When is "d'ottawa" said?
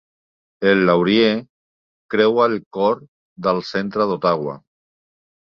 4.15-4.59